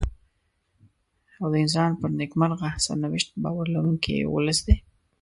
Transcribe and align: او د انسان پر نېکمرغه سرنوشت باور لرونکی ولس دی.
او 1.39 1.47
د 1.51 1.55
انسان 1.63 1.91
پر 1.99 2.09
نېکمرغه 2.19 2.69
سرنوشت 2.85 3.29
باور 3.43 3.65
لرونکی 3.75 4.15
ولس 4.33 4.59
دی. 4.65 4.75